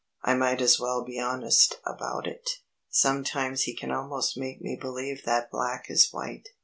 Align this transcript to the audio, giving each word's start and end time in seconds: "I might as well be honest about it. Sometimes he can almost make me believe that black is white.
"I 0.23 0.33
might 0.33 0.61
as 0.61 0.79
well 0.79 1.03
be 1.03 1.19
honest 1.19 1.79
about 1.85 2.25
it. 2.25 2.53
Sometimes 2.89 3.65
he 3.65 3.75
can 3.75 3.91
almost 3.91 4.35
make 4.35 4.59
me 4.59 4.75
believe 4.75 5.25
that 5.25 5.51
black 5.51 5.91
is 5.91 6.09
white. 6.11 6.49